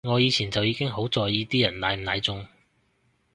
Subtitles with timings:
[0.03, 2.47] 我以前就已經好在意啲人奶唔奶中